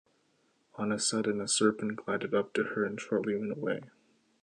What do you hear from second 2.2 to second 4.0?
up to her and shortly went away.